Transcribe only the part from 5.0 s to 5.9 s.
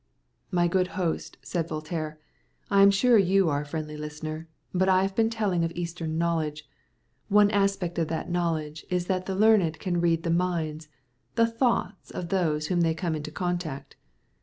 have been telling of